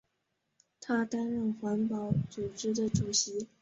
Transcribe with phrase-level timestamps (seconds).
[0.79, 3.47] 他担任环保组织的主席。